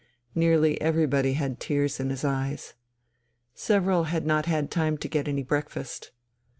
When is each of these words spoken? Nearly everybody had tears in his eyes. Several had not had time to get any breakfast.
Nearly 0.33 0.81
everybody 0.81 1.33
had 1.33 1.59
tears 1.59 1.99
in 1.99 2.09
his 2.09 2.25
eyes. 2.25 2.73
Several 3.53 4.05
had 4.05 4.25
not 4.25 4.47
had 4.47 4.71
time 4.71 4.97
to 4.97 5.07
get 5.07 5.27
any 5.27 5.43
breakfast. 5.43 6.09